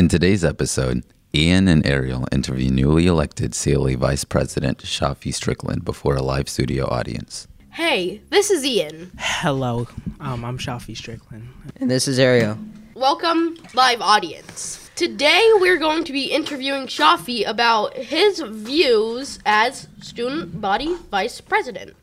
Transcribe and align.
In 0.00 0.08
today's 0.08 0.46
episode, 0.46 1.04
Ian 1.34 1.68
and 1.68 1.86
Ariel 1.86 2.26
interview 2.32 2.70
newly 2.70 3.06
elected 3.06 3.52
CLA 3.52 3.98
Vice 3.98 4.24
President 4.24 4.78
Shafi 4.78 5.30
Strickland 5.34 5.84
before 5.84 6.16
a 6.16 6.22
live 6.22 6.48
studio 6.48 6.86
audience. 6.86 7.46
Hey, 7.72 8.22
this 8.30 8.50
is 8.50 8.64
Ian. 8.64 9.12
Hello, 9.18 9.88
um, 10.18 10.42
I'm 10.42 10.56
Shafi 10.56 10.96
Strickland. 10.96 11.50
And 11.76 11.90
this 11.90 12.08
is 12.08 12.18
Ariel. 12.18 12.56
Welcome, 12.94 13.58
live 13.74 14.00
audience. 14.00 14.88
Today 14.96 15.46
we're 15.56 15.76
going 15.76 16.04
to 16.04 16.14
be 16.14 16.32
interviewing 16.32 16.86
Shafi 16.86 17.46
about 17.46 17.92
his 17.92 18.40
views 18.40 19.38
as 19.44 19.86
student 20.00 20.62
body 20.62 20.96
vice 21.10 21.42
president. 21.42 21.94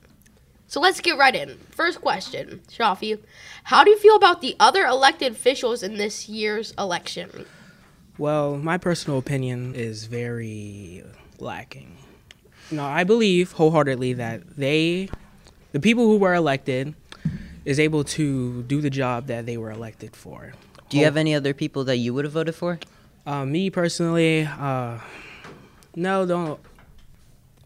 So 0.67 0.79
let's 0.79 1.01
get 1.01 1.17
right 1.17 1.33
in. 1.33 1.57
First 1.71 2.01
question, 2.01 2.61
Shafi, 2.69 3.17
how 3.63 3.83
do 3.83 3.89
you 3.89 3.97
feel 3.97 4.15
about 4.15 4.41
the 4.41 4.55
other 4.59 4.85
elected 4.85 5.31
officials 5.31 5.81
in 5.81 5.95
this 5.97 6.29
year's 6.29 6.75
election? 6.77 7.47
Well, 8.17 8.57
my 8.57 8.77
personal 8.77 9.19
opinion 9.19 9.75
is 9.75 10.05
very 10.05 11.03
lacking. 11.39 11.97
You 12.71 12.77
know, 12.77 12.85
I 12.85 13.03
believe 13.03 13.51
wholeheartedly 13.51 14.13
that 14.13 14.57
they, 14.57 15.09
the 15.71 15.79
people 15.79 16.05
who 16.05 16.17
were 16.17 16.33
elected, 16.33 16.95
is 17.63 17.79
able 17.79 18.03
to 18.03 18.63
do 18.63 18.81
the 18.81 18.89
job 18.89 19.27
that 19.27 19.45
they 19.45 19.57
were 19.57 19.69
elected 19.69 20.15
for. 20.15 20.53
Do 20.89 20.97
you 20.97 21.03
have 21.03 21.17
any 21.17 21.35
other 21.35 21.53
people 21.53 21.83
that 21.83 21.97
you 21.97 22.13
would 22.13 22.25
have 22.25 22.33
voted 22.33 22.55
for? 22.55 22.79
Uh, 23.25 23.45
me 23.45 23.69
personally, 23.69 24.45
uh, 24.45 24.99
no, 25.95 26.25
don't. 26.25 26.59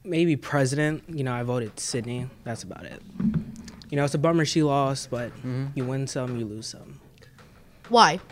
Maybe 0.04 0.36
president. 0.36 1.04
You 1.08 1.24
know, 1.24 1.34
I 1.34 1.44
voted 1.44 1.80
Sydney. 1.80 2.27
That's 2.44 2.63
about 2.63 2.86
it. 2.86 3.02
You 3.91 3.98
know, 3.98 4.04
it's 4.04 4.16
a 4.16 4.18
bummer 4.18 4.46
she 4.46 4.63
lost, 4.63 5.12
but 5.12 5.32
you 5.76 5.85
win 5.85 6.07
some, 6.07 6.38
you 6.38 6.46
lose 6.46 6.66
some. 6.68 6.99
Why? 7.90 8.20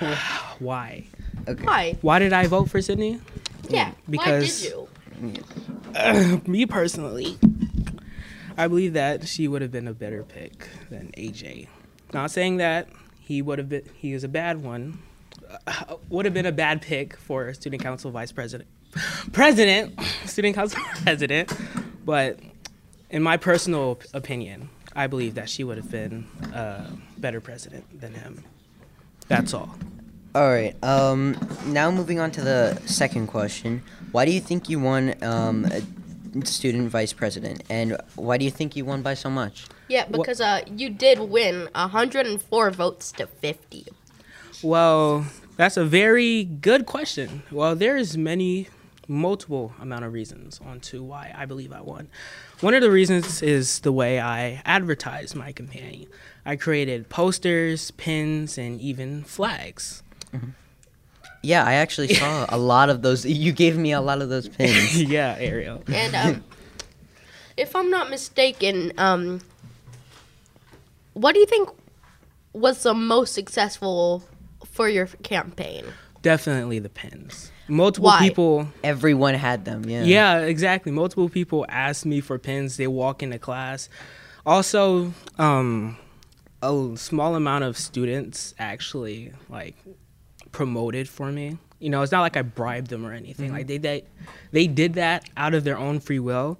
Why? 0.62 1.04
Okay. 1.48 1.64
Why? 1.64 1.96
Why 2.00 2.18
did 2.18 2.32
I 2.32 2.46
vote 2.46 2.70
for 2.70 2.80
Sydney? 2.80 3.20
Yeah. 3.68 3.92
Because- 4.08 4.64
why 4.64 4.80
did 5.20 5.38
you? 5.38 6.42
me 6.46 6.66
personally, 6.66 7.38
I 8.56 8.68
believe 8.68 8.92
that 8.94 9.26
she 9.28 9.46
would 9.48 9.62
have 9.62 9.70
been 9.70 9.86
a 9.88 9.92
better 9.94 10.22
pick 10.24 10.68
than 10.90 11.12
AJ. 11.16 11.68
Not 12.12 12.30
saying 12.30 12.56
that 12.58 12.88
he 13.20 13.40
would 13.42 13.58
have 13.58 13.68
been. 13.68 13.82
He 13.94 14.12
is 14.12 14.24
a 14.24 14.28
bad 14.28 14.62
one. 14.62 14.98
Uh, 15.66 15.96
would 16.08 16.24
have 16.24 16.34
been 16.34 16.46
a 16.46 16.52
bad 16.52 16.82
pick 16.82 17.16
for 17.16 17.52
student 17.54 17.82
council 17.82 18.10
vice 18.10 18.32
president, 18.32 18.68
president, 19.32 19.98
student 20.24 20.54
council 20.54 20.80
president. 21.02 21.52
But 22.04 22.38
in 23.10 23.22
my 23.22 23.36
personal 23.36 24.00
opinion, 24.14 24.70
I 24.94 25.06
believe 25.06 25.34
that 25.34 25.48
she 25.48 25.62
would 25.62 25.76
have 25.76 25.90
been 25.90 26.26
a 26.52 26.90
better 27.18 27.40
president 27.40 28.00
than 28.00 28.14
him. 28.14 28.44
That's 29.28 29.54
all. 29.54 29.76
All 30.34 30.48
right. 30.48 30.74
Um, 30.82 31.36
now 31.66 31.90
moving 31.90 32.18
on 32.18 32.30
to 32.32 32.40
the 32.40 32.80
second 32.86 33.26
question. 33.26 33.82
Why 34.12 34.24
do 34.24 34.32
you 34.32 34.40
think 34.40 34.68
you 34.68 34.80
won 34.80 35.14
um, 35.22 35.66
a 35.66 35.82
student 36.46 36.88
vice 36.90 37.12
president, 37.12 37.62
and 37.68 37.98
why 38.16 38.38
do 38.38 38.44
you 38.44 38.50
think 38.50 38.74
you 38.74 38.86
won 38.86 39.02
by 39.02 39.12
so 39.12 39.28
much? 39.28 39.66
Yeah, 39.88 40.06
because 40.06 40.40
uh, 40.40 40.62
you 40.74 40.88
did 40.88 41.20
win 41.20 41.68
104 41.74 42.70
votes 42.70 43.12
to 43.12 43.26
50. 43.26 43.86
Well, 44.62 45.26
that's 45.56 45.76
a 45.76 45.84
very 45.84 46.44
good 46.44 46.86
question. 46.86 47.42
Well, 47.50 47.76
there's 47.76 48.16
many 48.16 48.68
multiple 49.08 49.74
amount 49.80 50.04
of 50.04 50.12
reasons 50.14 50.60
on 50.64 50.80
to 50.80 51.02
why 51.02 51.34
I 51.36 51.44
believe 51.44 51.72
I 51.72 51.82
won. 51.82 52.08
One 52.60 52.72
of 52.72 52.80
the 52.80 52.90
reasons 52.90 53.42
is 53.42 53.80
the 53.80 53.92
way 53.92 54.18
I 54.18 54.62
advertised 54.64 55.34
my 55.34 55.52
campaign. 55.52 56.06
I 56.46 56.56
created 56.56 57.10
posters, 57.10 57.90
pins, 57.90 58.56
and 58.56 58.80
even 58.80 59.24
flags. 59.24 60.02
Yeah, 61.42 61.64
I 61.64 61.74
actually 61.74 62.14
saw 62.14 62.46
a 62.48 62.58
lot 62.72 62.88
of 62.88 63.02
those. 63.02 63.24
You 63.26 63.52
gave 63.52 63.76
me 63.76 63.92
a 63.92 64.00
lot 64.00 64.22
of 64.22 64.28
those 64.28 64.48
pins. 64.48 65.02
yeah, 65.02 65.36
Ariel. 65.38 65.82
And 65.92 66.14
um, 66.14 66.44
if 67.56 67.74
I'm 67.74 67.90
not 67.90 68.10
mistaken, 68.10 68.92
um, 68.96 69.40
what 71.14 71.34
do 71.34 71.40
you 71.40 71.46
think 71.46 71.68
was 72.52 72.82
the 72.82 72.94
most 72.94 73.34
successful 73.34 74.22
for 74.64 74.88
your 74.88 75.06
campaign? 75.22 75.84
Definitely 76.22 76.78
the 76.78 76.88
pins. 76.88 77.50
Multiple 77.66 78.10
Why? 78.10 78.20
people 78.20 78.68
Everyone 78.84 79.34
had 79.34 79.64
them. 79.64 79.88
Yeah. 79.88 80.04
Yeah, 80.04 80.38
exactly. 80.40 80.92
Multiple 80.92 81.28
people 81.28 81.66
asked 81.68 82.06
me 82.06 82.20
for 82.20 82.38
pins. 82.38 82.76
They 82.76 82.86
walk 82.86 83.22
into 83.22 83.38
class. 83.38 83.88
Also, 84.46 85.12
um, 85.38 85.96
a 86.62 86.92
small 86.96 87.34
amount 87.34 87.64
of 87.64 87.76
students 87.76 88.54
actually 88.58 89.32
like 89.48 89.76
promoted 90.52 91.08
for 91.08 91.32
me. 91.32 91.58
You 91.78 91.90
know, 91.90 92.02
it's 92.02 92.12
not 92.12 92.20
like 92.20 92.36
I 92.36 92.42
bribed 92.42 92.88
them 92.90 93.04
or 93.04 93.12
anything. 93.12 93.46
Mm-hmm. 93.46 93.56
Like 93.56 93.66
they, 93.66 93.78
they 93.78 94.04
they 94.52 94.66
did 94.66 94.94
that 94.94 95.28
out 95.36 95.54
of 95.54 95.64
their 95.64 95.76
own 95.76 95.98
free 95.98 96.20
will, 96.20 96.58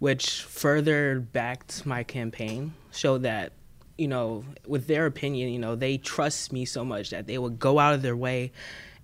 which 0.00 0.42
further 0.42 1.20
backed 1.20 1.86
my 1.86 2.02
campaign. 2.02 2.74
Showed 2.90 3.22
that 3.22 3.52
you 3.96 4.08
know, 4.08 4.44
with 4.66 4.88
their 4.88 5.06
opinion, 5.06 5.50
you 5.50 5.58
know, 5.58 5.76
they 5.76 5.98
trust 5.98 6.52
me 6.52 6.64
so 6.64 6.84
much 6.84 7.10
that 7.10 7.26
they 7.26 7.38
would 7.38 7.58
go 7.58 7.78
out 7.78 7.94
of 7.94 8.02
their 8.02 8.16
way 8.16 8.50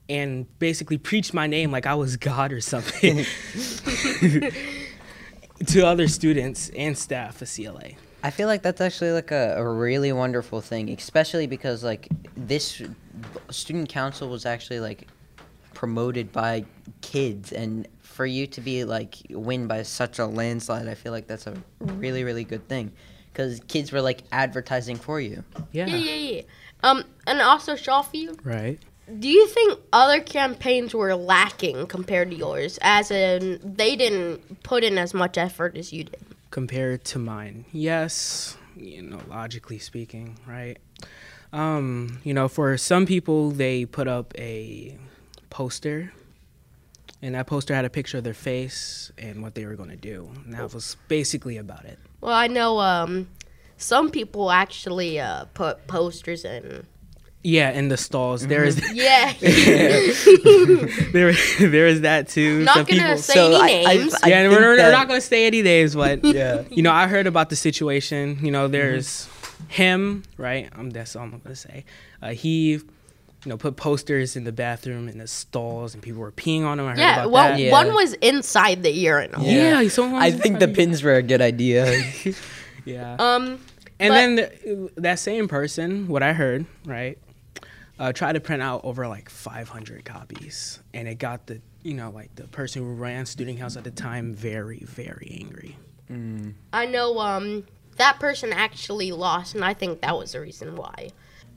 and 0.09 0.59
basically 0.59 0.99
preach 0.99 1.33
my 1.33 1.47
name 1.47 1.71
like 1.71 1.87
I 1.87 1.95
was 1.95 2.17
God 2.17 2.53
or 2.53 2.61
something 2.61 3.25
to 5.67 5.87
other 5.87 6.09
students 6.09 6.71
and 6.71 6.99
staff 6.99 7.41
of 7.41 7.49
CLA. 7.55 7.91
I 8.23 8.31
feel 8.31 8.49
like 8.49 8.63
that's 8.63 8.81
actually 8.81 9.13
like 9.13 9.31
a, 9.31 9.55
a 9.57 9.67
really 9.67 10.13
wonderful 10.13 10.61
thing, 10.61 10.91
especially 10.91 11.47
because 11.47 11.85
like 11.85 12.09
this 12.37 12.83
student 13.51 13.89
council 13.89 14.29
was 14.29 14.47
actually 14.47 14.81
like 14.81 15.07
promoted 15.75 16.33
by 16.33 16.65
kids, 17.01 17.53
and 17.53 17.87
for 18.01 18.27
you 18.27 18.47
to 18.49 18.61
be 18.61 18.85
like 18.85 19.17
win 19.31 19.67
by 19.67 19.83
such 19.83 20.19
a 20.19 20.27
landslide, 20.27 20.89
I 20.89 20.95
feel 20.95 21.13
like 21.13 21.27
that's 21.27 21.47
a 21.47 21.55
really 21.81 22.25
really 22.25 22.45
good 22.45 22.69
thing, 22.69 22.93
because 23.33 23.61
kids 23.69 23.93
were 23.93 24.03
like 24.03 24.23
advertising 24.33 24.97
for 24.97 25.21
you. 25.21 25.43
Yeah. 25.73 25.87
Yeah, 25.87 25.97
yeah, 25.97 26.15
yeah. 26.37 26.43
Um, 26.83 27.05
and 27.27 27.41
also, 27.41 27.75
Shafi, 27.75 28.39
Right. 28.45 28.79
do 29.19 29.29
you 29.29 29.47
think 29.49 29.79
other 29.93 30.21
campaigns 30.21 30.95
were 30.95 31.15
lacking 31.15 31.87
compared 31.89 32.31
to 32.31 32.37
yours? 32.37 32.79
As 32.83 33.11
in, 33.11 33.61
they 33.63 33.97
didn't 33.97 34.63
put 34.63 34.83
in 34.83 34.97
as 34.99 35.13
much 35.15 35.37
effort 35.39 35.77
as 35.77 35.93
you 35.93 36.05
did. 36.05 36.21
compared 36.51 37.05
to 37.05 37.19
mine. 37.19 37.65
Yes, 37.71 38.57
you 38.77 39.03
know, 39.03 39.21
logically 39.29 39.79
speaking, 39.79 40.39
right? 40.47 40.79
Um, 41.53 42.21
you 42.25 42.33
know, 42.35 42.47
for 42.49 42.77
some 42.77 43.07
people, 43.07 43.51
they 43.51 43.85
put 43.85 44.07
up 44.07 44.33
a 44.39 44.97
poster, 45.51 46.13
and 47.23 47.35
that 47.35 47.47
poster 47.47 47.75
had 47.75 47.85
a 47.85 47.91
picture 47.91 48.19
of 48.19 48.25
their 48.25 48.35
face 48.35 49.11
and 49.19 49.43
what 49.43 49.55
they 49.55 49.67
were 49.67 49.75
going 49.75 49.91
to 49.91 49.97
do. 49.97 50.31
And 50.45 50.55
that 50.55 50.73
was 50.73 50.97
basically 51.09 51.57
about 51.57 51.85
it. 51.85 51.99
Well, 52.21 52.33
I 52.35 52.47
know 52.47 52.79
um, 52.79 53.29
some 53.77 54.11
people 54.11 54.51
actually 54.53 55.19
uh, 55.19 55.47
put 55.55 55.87
posters 55.89 56.45
in. 56.45 56.87
Yeah, 57.43 57.71
in 57.71 57.89
the 57.89 57.97
stalls, 57.97 58.47
there 58.47 58.65
is 58.65 58.79
Yeah. 58.95 59.33
there 59.41 61.33
there 61.61 61.87
is 61.87 62.03
that 62.03 62.29
too. 62.29 62.65
Not 62.65 62.75
Some 62.77 62.85
gonna 62.85 63.03
people- 63.03 63.17
say 63.19 63.33
So 63.35 63.47
any 63.47 63.57
I- 63.87 63.91
I- 63.91 63.97
names. 63.97 64.15
I 64.23 64.29
yeah, 64.29 64.39
and 64.43 64.53
we're, 64.53 64.61
we're 64.77 64.93
not 64.93 65.09
going 65.09 65.21
to 65.21 65.27
say 65.27 65.47
any 65.47 65.63
names, 65.63 65.95
but 65.95 66.23
Yeah. 66.25 66.63
you 66.71 66.83
know, 66.83 66.93
I 66.93 67.07
heard 67.07 67.27
about 67.27 67.49
the 67.49 67.57
situation. 67.57 68.39
You 68.43 68.51
know, 68.51 68.69
there's 68.69 69.07
Mm-hmm. 69.27 69.40
Him, 69.69 70.23
right? 70.37 70.69
I'm 70.73 70.91
that's 70.91 71.17
all 71.17 71.23
I'm 71.25 71.39
gonna 71.39 71.55
say. 71.55 71.85
Uh, 72.23 72.31
he, 72.31 72.73
you 72.73 72.83
know, 73.47 73.57
put 73.57 73.77
posters 73.77 74.37
in 74.37 74.45
the 74.45 74.53
bathroom 74.53 75.09
in 75.09 75.19
the 75.19 75.27
stalls, 75.27 75.95
and 75.95 76.03
people 76.03 76.21
were 76.21 76.33
peeing 76.33 76.65
on 76.65 76.79
him. 76.79 76.87
I 76.87 76.91
heard 76.91 76.99
yeah, 76.99 77.15
about 77.21 77.31
well, 77.31 77.49
that. 77.51 77.59
Yeah. 77.61 77.73
one 77.73 77.95
was 77.95 78.15
inside 78.15 78.83
the 78.83 78.91
urinal. 78.91 79.43
yeah, 79.43 79.87
someone. 79.89 80.23
I 80.23 80.31
think 80.31 80.59
the 80.59 80.69
pins 80.69 81.03
were 81.03 81.15
a 81.15 81.23
good 81.23 81.41
idea. 81.43 82.03
Yeah, 82.87 83.17
Um, 83.19 83.61
and 83.99 84.15
then 84.15 84.37
the, 84.37 84.91
that 84.97 85.19
same 85.19 85.49
person, 85.49 86.09
what 86.09 86.23
I 86.23 86.33
heard, 86.33 86.65
right, 86.87 87.19
uh, 87.99 88.13
tried 88.13 88.33
to 88.33 88.41
print 88.41 88.63
out 88.63 88.81
over 88.85 89.07
like 89.07 89.29
500 89.29 90.05
copies, 90.05 90.81
and 90.95 91.07
it 91.07 91.17
got 91.17 91.47
the 91.47 91.61
you 91.83 91.95
know 91.95 92.11
like 92.11 92.35
the 92.35 92.45
person 92.45 92.83
who 92.83 92.95
ran 92.95 93.27
student 93.27 93.59
house 93.59 93.77
at 93.77 93.85
the 93.85 93.91
time 93.91 94.35
very 94.35 94.81
very 94.81 95.39
angry. 95.41 95.77
I 96.73 96.87
know 96.87 97.19
um, 97.21 97.65
that 98.01 98.19
person 98.19 98.53
actually 98.53 99.13
lost, 99.13 99.55
and 99.55 99.65
I 99.65 99.75
think 99.75 100.01
that 100.01 100.17
was 100.17 100.33
the 100.33 100.41
reason 100.41 100.75
why. 100.75 101.11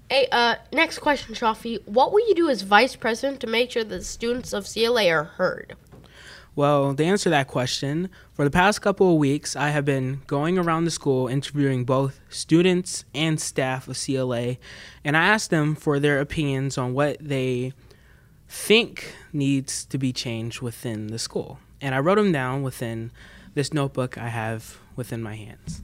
Hey, 0.09 0.27
uh, 0.31 0.55
next 0.73 0.99
question, 0.99 1.33
Shafi. 1.33 1.85
What 1.87 2.11
will 2.11 2.27
you 2.27 2.35
do 2.35 2.49
as 2.49 2.61
vice 2.61 2.97
president 2.97 3.39
to 3.41 3.47
make 3.47 3.71
sure 3.71 3.83
that 3.83 3.97
the 3.97 4.03
students 4.03 4.51
of 4.51 4.67
CLA 4.71 5.09
are 5.09 5.23
heard? 5.23 5.75
Well, 6.55 6.93
to 6.93 7.03
answer 7.03 7.29
that 7.29 7.47
question, 7.47 8.09
for 8.33 8.43
the 8.43 8.51
past 8.51 8.81
couple 8.81 9.13
of 9.13 9.17
weeks, 9.17 9.55
I 9.55 9.69
have 9.69 9.85
been 9.85 10.21
going 10.27 10.59
around 10.59 10.83
the 10.83 10.91
school 10.91 11.27
interviewing 11.27 11.85
both 11.85 12.19
students 12.29 13.05
and 13.15 13.39
staff 13.39 13.87
of 13.87 13.97
CLA, 13.97 14.57
and 15.03 15.15
I 15.15 15.23
asked 15.25 15.49
them 15.49 15.75
for 15.75 15.97
their 15.97 16.19
opinions 16.19 16.77
on 16.77 16.93
what 16.93 17.17
they 17.19 17.71
think 18.49 19.15
needs 19.31 19.85
to 19.85 19.97
be 19.97 20.11
changed 20.11 20.61
within 20.61 21.07
the 21.07 21.17
school. 21.17 21.59
And 21.81 21.95
I 21.95 21.99
wrote 21.99 22.17
them 22.17 22.33
down 22.33 22.63
within 22.63 23.11
this 23.53 23.73
notebook 23.73 24.17
I 24.17 24.27
have 24.27 24.77
within 24.95 25.23
my 25.23 25.35
hands. 25.35 25.81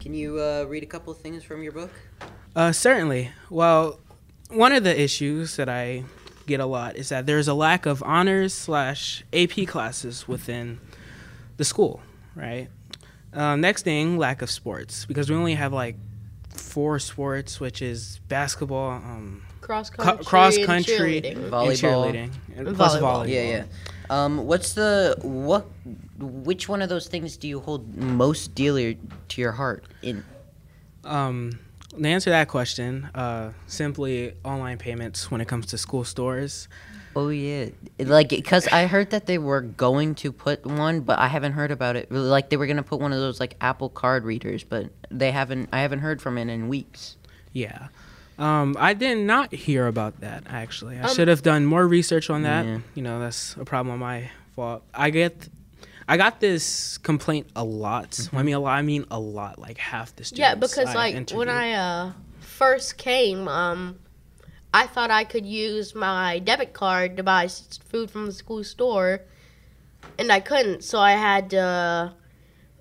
Can 0.00 0.14
you 0.14 0.40
uh, 0.40 0.64
read 0.68 0.82
a 0.82 0.86
couple 0.86 1.12
of 1.12 1.18
things 1.18 1.42
from 1.44 1.62
your 1.62 1.72
book? 1.72 1.90
Uh, 2.54 2.72
certainly. 2.72 3.30
Well, 3.50 3.98
one 4.50 4.72
of 4.72 4.84
the 4.84 4.98
issues 5.00 5.56
that 5.56 5.68
I 5.68 6.04
get 6.46 6.60
a 6.60 6.66
lot 6.66 6.96
is 6.96 7.08
that 7.10 7.26
there's 7.26 7.48
a 7.48 7.54
lack 7.54 7.84
of 7.86 8.02
honors 8.02 8.54
slash 8.54 9.24
AP 9.32 9.66
classes 9.66 10.26
within 10.26 10.80
the 11.56 11.64
school, 11.64 12.00
right? 12.34 12.68
Uh, 13.32 13.56
next 13.56 13.82
thing, 13.82 14.16
lack 14.16 14.40
of 14.40 14.50
sports 14.50 15.04
because 15.04 15.28
we 15.28 15.36
only 15.36 15.54
have 15.54 15.72
like 15.72 15.96
four 16.48 16.98
sports, 16.98 17.60
which 17.60 17.82
is 17.82 18.20
basketball, 18.28 18.90
um, 18.92 19.42
Cross 19.60 19.90
cu- 19.90 20.02
country. 20.02 20.24
cross 20.24 20.56
and 20.56 20.64
country, 20.66 20.94
cheerleading. 20.94 21.36
and 21.36 21.52
Volleyball. 21.52 21.72
cheerleading, 22.12 22.30
and 22.56 22.68
And 22.68 22.76
plus 22.76 22.96
volleyball. 22.96 23.26
volleyball. 23.26 23.28
Yeah, 23.28 23.42
yeah. 23.42 23.64
Um, 24.10 24.46
what's 24.46 24.72
the 24.72 25.16
what? 25.22 25.66
Which 26.18 26.68
one 26.68 26.82
of 26.82 26.88
those 26.88 27.08
things 27.08 27.36
do 27.36 27.46
you 27.48 27.60
hold 27.60 27.96
most 27.96 28.54
dear 28.54 28.94
to 29.28 29.40
your 29.40 29.52
heart? 29.52 29.84
In 30.02 30.24
Um, 31.04 31.58
to 31.90 32.06
answer 32.06 32.30
that 32.30 32.48
question, 32.48 33.08
uh, 33.14 33.52
simply 33.66 34.34
online 34.44 34.78
payments 34.78 35.30
when 35.30 35.40
it 35.40 35.48
comes 35.48 35.66
to 35.66 35.78
school 35.78 36.04
stores. 36.04 36.68
oh 37.16 37.28
yeah, 37.30 37.66
like 37.98 38.28
because 38.28 38.68
I 38.68 38.86
heard 38.86 39.10
that 39.10 39.26
they 39.26 39.38
were 39.38 39.60
going 39.60 40.14
to 40.16 40.32
put 40.32 40.64
one, 40.64 41.00
but 41.00 41.18
I 41.18 41.28
haven't 41.28 41.52
heard 41.52 41.70
about 41.70 41.96
it. 41.96 42.10
Like 42.12 42.50
they 42.50 42.56
were 42.56 42.66
gonna 42.66 42.82
put 42.82 43.00
one 43.00 43.12
of 43.12 43.18
those 43.18 43.40
like 43.40 43.56
Apple 43.60 43.88
Card 43.88 44.24
readers, 44.24 44.64
but 44.64 44.90
they 45.10 45.32
haven't. 45.32 45.68
I 45.72 45.80
haven't 45.80 46.00
heard 46.00 46.22
from 46.22 46.38
it 46.38 46.48
in 46.48 46.68
weeks. 46.68 47.16
Yeah. 47.52 47.88
Um, 48.38 48.76
I 48.78 48.94
did 48.94 49.18
not 49.18 49.52
hear 49.52 49.86
about 49.88 50.20
that 50.20 50.44
actually. 50.48 50.96
I 50.98 51.02
Um, 51.08 51.14
should 51.14 51.28
have 51.28 51.42
done 51.42 51.66
more 51.66 51.86
research 51.86 52.30
on 52.30 52.42
that. 52.42 52.64
Yeah. 52.66 52.78
You 52.94 53.02
know, 53.02 53.18
that's 53.20 53.56
a 53.56 53.64
problem 53.64 53.92
on 53.94 53.98
my 53.98 54.30
fault. 54.54 54.82
I 54.94 55.10
get, 55.10 55.48
I 56.08 56.16
got 56.16 56.38
this 56.40 56.98
complaint 56.98 57.48
a 57.56 57.64
lot. 57.64 58.28
I 58.32 58.42
mean, 58.42 58.54
a 58.54 58.60
lot. 58.60 58.78
I 58.78 58.82
mean, 58.82 59.04
a 59.10 59.18
lot. 59.18 59.58
Like 59.58 59.78
half 59.78 60.14
the 60.16 60.24
students. 60.24 60.40
Yeah, 60.40 60.54
because 60.54 60.88
I 60.90 60.94
like 60.94 61.30
when. 61.30 61.48
I 61.48 61.72
uh, 61.72 62.12
first 62.40 62.96
came, 62.96 63.48
um, 63.48 63.98
I 64.72 64.86
thought 64.86 65.10
I 65.10 65.24
could 65.24 65.44
use 65.44 65.94
my 65.94 66.38
debit 66.38 66.72
card 66.74 67.16
to 67.16 67.22
buy 67.22 67.48
food 67.88 68.10
from 68.10 68.26
the 68.26 68.32
school 68.32 68.62
store, 68.62 69.22
and 70.18 70.30
I 70.30 70.40
couldn't. 70.40 70.84
So 70.84 71.00
I 71.00 71.12
had 71.12 71.50
to 71.50 72.14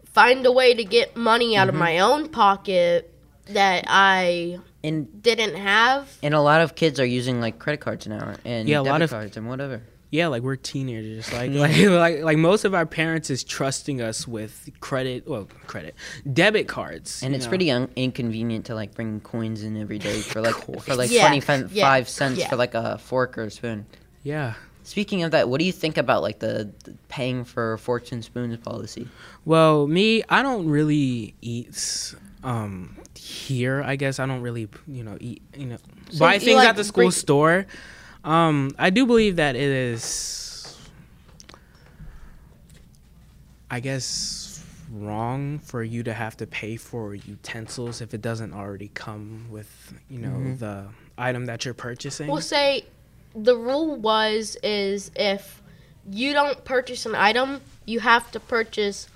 find 0.06 0.46
a 0.46 0.52
way 0.52 0.74
to 0.76 0.84
get 0.84 1.16
money 1.18 1.58
out 1.58 1.68
Mm-hmm. 1.68 1.76
of 1.76 1.80
my 1.80 2.00
own 2.00 2.30
pocket 2.30 3.14
that 3.50 3.86
I 3.88 4.60
And 4.84 5.22
didn't 5.22 5.56
have. 5.56 6.10
and 6.24 6.34
a 6.34 6.42
lot 6.42 6.62
of 6.62 6.76
kids 6.76 7.00
are 7.00 7.06
using 7.06 7.40
like 7.42 7.60
credit 7.60 7.82
cards 7.82 8.08
now 8.08 8.36
and 8.46 8.68
Yeah, 8.68 8.78
a 8.82 8.84
debit 8.84 8.92
lot 8.92 9.02
of- 9.02 9.10
cards 9.10 9.38
and 9.38 9.48
whatever. 9.48 9.82
yeah, 10.10 10.28
like 10.28 10.42
we're 10.42 10.56
teenagers. 10.56 11.32
Like, 11.34 11.52
mm. 11.52 11.60
like, 11.60 11.78
like, 12.18 12.24
like 12.24 12.38
most 12.38 12.64
of 12.66 12.74
our 12.74 12.86
parents 12.86 13.30
is 13.30 13.44
trusting 13.44 14.02
us 14.02 14.28
with 14.28 14.70
credit, 14.80 15.28
well, 15.28 15.48
credit, 15.68 15.96
debit 16.32 16.68
cards. 16.68 17.22
And 17.24 17.36
it's 17.36 17.46
know. 17.46 17.50
pretty 17.50 17.72
un- 17.72 17.90
inconvenient 17.96 18.66
to 18.68 18.76
like 18.76 18.96
bring 18.96 19.20
coins 19.20 19.64
in 19.64 19.76
every 19.76 20.00
day 20.00 20.22
for 20.22 20.42
like 20.42 20.56
for 20.82 20.96
like 20.96 21.12
Yeah, 21.12 21.22
twenty 21.28 21.42
five 21.42 21.72
yeah, 21.74 22.04
cents 22.04 22.40
yeah. 22.40 22.50
for 22.50 22.56
like 22.56 22.74
a 22.74 22.98
fork 23.00 23.38
or 23.38 23.44
a 23.44 23.52
spoon. 23.52 23.86
Yeah. 24.24 24.54
Speaking 24.84 25.24
of 25.24 25.32
that, 25.32 25.50
what 25.50 25.60
do 25.60 25.66
you 25.66 25.74
think 25.74 25.98
about 25.98 26.22
like 26.22 26.40
the, 26.40 26.72
the 26.86 26.96
paying 27.10 27.44
for 27.44 27.78
forks 27.78 28.14
and 28.14 28.24
spoons 28.24 28.56
policy? 28.60 29.10
Well, 29.44 29.86
me, 29.86 30.24
I 30.30 30.42
don't 30.42 30.70
really 30.70 31.36
eat 31.42 31.76
um 32.44 32.96
here. 33.16 33.82
I 33.84 33.96
guess 33.96 34.20
I 34.20 34.26
don't 34.26 34.42
really, 34.42 34.68
you 34.88 35.04
know, 35.04 35.18
eat, 35.20 35.42
you 35.56 35.66
know, 35.66 35.78
So 36.12 36.20
buy 36.20 36.36
you, 36.36 36.40
things 36.40 36.58
like, 36.58 36.70
at 36.70 36.76
the 36.76 36.84
school 36.84 37.12
store. 37.12 37.66
Um, 38.24 38.72
I 38.78 38.90
do 38.90 39.06
believe 39.06 39.38
that 39.38 39.56
it 39.56 39.62
is, 39.62 40.78
I 43.70 43.80
guess, 43.80 44.64
wrong 44.92 45.60
for 45.60 45.84
you 45.84 46.04
to 46.04 46.14
have 46.14 46.38
to 46.38 46.48
pay 46.48 46.78
for 46.78 47.14
utensils 47.16 48.02
if 48.02 48.14
it 48.14 48.22
doesn't 48.22 48.54
already 48.54 48.90
come 48.94 49.48
with, 49.50 49.94
you 50.10 50.20
know, 50.20 50.30
Mm-hmm. 50.30 50.58
the 50.58 50.86
item 51.18 51.46
that 51.48 51.66
you're 51.66 51.74
purchasing. 51.74 52.28
We'll 52.28 52.42
say 52.42 52.86
the 53.36 53.58
rule 53.58 53.96
was 53.98 54.58
is 54.64 55.12
if 55.16 55.62
you 56.10 56.34
don't 56.34 56.64
purchase 56.64 57.06
an 57.06 57.16
item, 57.16 57.62
you 57.86 58.00
have 58.00 58.32
to 58.32 58.40
purchase 58.40 59.08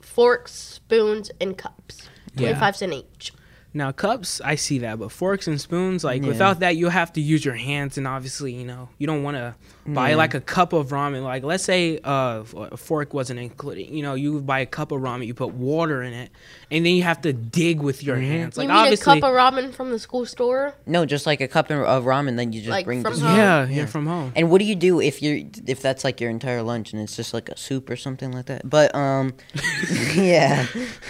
forks, 0.00 0.52
spoons, 0.52 1.30
and 1.40 1.58
cups. 1.58 2.08
Yeah. 2.38 2.48
Twenty-five 2.48 2.76
cent 2.76 2.92
each. 2.92 3.32
Now 3.74 3.92
cups, 3.92 4.40
I 4.42 4.54
see 4.54 4.78
that, 4.78 4.98
but 4.98 5.12
forks 5.12 5.46
and 5.46 5.60
spoons, 5.60 6.02
like 6.02 6.22
Yeah. 6.22 6.28
without 6.28 6.60
that, 6.60 6.76
you'll 6.76 6.88
have 6.88 7.12
to 7.12 7.20
use 7.20 7.44
your 7.44 7.54
hands, 7.54 7.98
and 7.98 8.08
obviously, 8.08 8.54
you 8.54 8.64
know, 8.64 8.88
you 8.96 9.06
don't 9.06 9.22
want 9.22 9.36
to 9.36 9.54
buy 9.86 10.10
Yeah. 10.10 10.16
like 10.16 10.32
a 10.32 10.40
cup 10.40 10.72
of 10.72 10.88
ramen. 10.88 11.22
Like, 11.22 11.44
let's 11.44 11.64
say 11.64 11.98
uh, 12.02 12.44
a 12.56 12.76
fork 12.78 13.12
wasn't 13.12 13.40
included. 13.40 13.90
You 13.90 14.02
know, 14.02 14.14
you 14.14 14.40
buy 14.40 14.60
a 14.60 14.66
cup 14.66 14.90
of 14.90 15.02
ramen, 15.02 15.26
you 15.26 15.34
put 15.34 15.52
water 15.52 16.02
in 16.02 16.14
it, 16.14 16.30
and 16.70 16.84
then 16.84 16.94
you 16.94 17.02
have 17.02 17.20
to 17.22 17.34
dig 17.34 17.80
with 17.82 18.02
your 18.02 18.16
hands. 18.16 18.56
Like, 18.56 18.68
you 18.68 18.74
mean 18.74 18.92
a 18.92 18.96
cup 18.96 19.18
of 19.18 19.34
ramen 19.34 19.74
from 19.74 19.90
the 19.90 19.98
school 19.98 20.24
store? 20.24 20.74
No, 20.86 21.04
just 21.04 21.26
like 21.26 21.42
a 21.42 21.46
cup 21.48 21.70
of 21.70 21.80
of 21.82 22.04
ramen, 22.04 22.38
then 22.38 22.54
you 22.54 22.60
just 22.60 22.70
Like 22.70 22.86
bring. 22.86 23.02
from 23.02 23.12
just- 23.12 23.22
home? 23.22 23.36
yeah, 23.36 23.66
yeah, 23.68 23.84
from 23.84 24.06
home. 24.06 24.32
And 24.34 24.50
what 24.50 24.60
do 24.60 24.64
you 24.64 24.76
do 24.76 24.98
if 24.98 25.20
you're 25.22 25.40
if 25.66 25.82
that's 25.82 26.04
like 26.04 26.22
your 26.22 26.30
entire 26.30 26.62
lunch 26.62 26.94
and 26.94 27.02
it's 27.02 27.16
just 27.16 27.34
like 27.34 27.50
a 27.50 27.56
soup 27.58 27.90
or 27.90 27.96
something 27.96 28.32
like 28.32 28.46
that? 28.46 28.68
But 28.68 28.94
um, 28.94 29.34
yeah. 30.14 30.66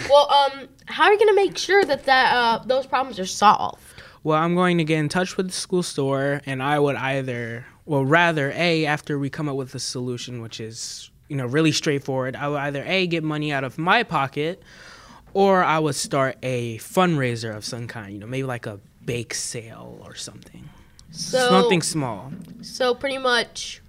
Well, 0.09 0.29
um, 0.31 0.67
how 0.89 1.05
are 1.05 1.13
you 1.13 1.19
gonna 1.19 1.35
make 1.35 1.57
sure 1.57 1.85
that 1.85 2.05
that 2.05 2.33
uh, 2.35 2.63
those 2.65 2.85
problems 2.85 3.19
are 3.19 3.25
solved? 3.25 3.81
Well, 4.23 4.37
I'm 4.37 4.53
going 4.55 4.77
to 4.79 4.83
get 4.83 4.99
in 4.99 5.07
touch 5.07 5.37
with 5.37 5.47
the 5.47 5.53
school 5.53 5.81
store, 5.81 6.41
and 6.45 6.61
I 6.61 6.77
would 6.77 6.97
either, 6.97 7.65
well, 7.85 8.03
rather, 8.03 8.51
A, 8.53 8.85
after 8.85 9.17
we 9.17 9.29
come 9.29 9.47
up 9.47 9.55
with 9.55 9.73
a 9.75 9.79
solution, 9.79 10.41
which 10.41 10.59
is, 10.59 11.09
you 11.29 11.37
know, 11.37 11.45
really 11.45 11.71
straightforward, 11.71 12.35
I 12.35 12.49
would 12.49 12.57
either, 12.57 12.83
A, 12.85 13.07
get 13.07 13.23
money 13.23 13.53
out 13.53 13.63
of 13.63 13.77
my 13.77 14.03
pocket, 14.03 14.61
or 15.33 15.63
I 15.63 15.79
would 15.79 15.95
start 15.95 16.37
a 16.43 16.79
fundraiser 16.79 17.55
of 17.55 17.63
some 17.63 17.87
kind, 17.87 18.11
you 18.11 18.19
know, 18.19 18.27
maybe 18.27 18.43
like 18.43 18.65
a 18.65 18.81
bake 19.05 19.33
sale 19.33 20.01
or 20.03 20.15
something. 20.15 20.69
So 21.11 21.49
something 21.49 21.81
small. 21.81 22.31
So 22.61 22.93
pretty 22.93 23.17
much, 23.19 23.81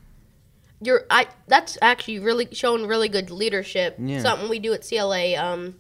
you're 0.81 1.05
I. 1.11 1.27
That's 1.49 1.77
actually 1.83 2.21
really 2.21 2.49
showing 2.53 2.87
really 2.87 3.09
good 3.09 3.31
leadership. 3.31 3.97
Yeah. 3.99 4.23
Something 4.23 4.49
we 4.49 4.59
do 4.59 4.73
at 4.73 4.89
CLA, 4.89 5.37
um, 5.37 5.75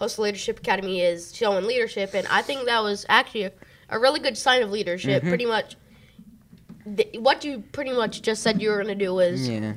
Coastal 0.00 0.24
Leadership 0.24 0.60
Academy, 0.60 1.02
is 1.02 1.36
showing 1.36 1.66
leadership, 1.66 2.14
and 2.14 2.26
I 2.28 2.40
think 2.40 2.64
that 2.64 2.82
was 2.82 3.04
actually 3.10 3.42
a, 3.44 3.52
a 3.90 3.98
really 3.98 4.18
good 4.18 4.38
sign 4.38 4.62
of 4.62 4.70
leadership. 4.70 5.20
Mm-hmm. 5.20 5.28
Pretty 5.28 5.44
much, 5.44 5.76
th- 6.96 7.18
what 7.18 7.44
you 7.44 7.62
pretty 7.72 7.92
much 7.92 8.22
just 8.22 8.42
said 8.42 8.62
you 8.62 8.70
were 8.70 8.78
gonna 8.80 8.94
do 8.94 9.18
is 9.18 9.46
Yeah. 9.46 9.74